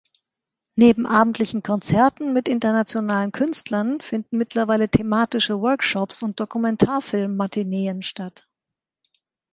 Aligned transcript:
Neben 0.75 1.05
abendlichen 1.05 1.61
Konzerten 1.61 2.33
mit 2.33 2.47
internationalen 2.47 3.31
Künstlern 3.31 4.01
finden 4.01 4.35
mittlerweile 4.39 4.89
thematische 4.89 5.61
Workshops 5.61 6.23
und 6.23 6.39
Dokumentarfilm-Matineen 6.39 8.01
statt. 8.01 8.47